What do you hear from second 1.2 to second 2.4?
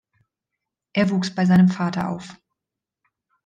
bei seinem Vater auf.